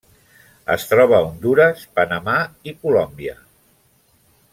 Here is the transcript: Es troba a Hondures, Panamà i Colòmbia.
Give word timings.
Es 0.75 0.85
troba 0.93 1.17
a 1.17 1.27
Hondures, 1.27 1.83
Panamà 1.99 2.35
i 2.71 2.77
Colòmbia. 2.87 3.37